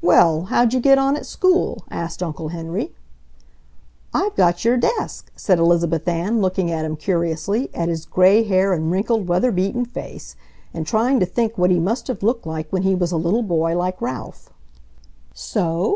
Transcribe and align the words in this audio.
"Well, 0.00 0.42
how'd 0.42 0.72
you 0.72 0.78
get 0.78 0.98
on 0.98 1.16
at 1.16 1.26
school?" 1.26 1.82
asked 1.90 2.22
Uncle 2.22 2.50
Henry. 2.50 2.94
"I've 4.14 4.36
got 4.36 4.64
your 4.64 4.76
desk," 4.76 5.32
said 5.34 5.58
Elizabeth 5.58 6.06
Ann, 6.06 6.40
looking 6.40 6.70
at 6.70 6.84
him 6.84 6.94
curiously, 6.94 7.70
at 7.74 7.88
his 7.88 8.06
gray 8.06 8.44
hair 8.44 8.72
and 8.72 8.92
wrinkled, 8.92 9.26
weather 9.26 9.50
beaten 9.50 9.84
face, 9.84 10.36
and 10.72 10.86
trying 10.86 11.18
to 11.18 11.26
think 11.26 11.58
what 11.58 11.72
he 11.72 11.80
must 11.80 12.06
have 12.06 12.22
looked 12.22 12.46
like 12.46 12.68
when 12.72 12.82
he 12.82 12.94
was 12.94 13.10
a 13.10 13.16
little 13.16 13.42
boy 13.42 13.76
like 13.76 14.00
Ralph. 14.00 14.48
"So?" 15.34 15.92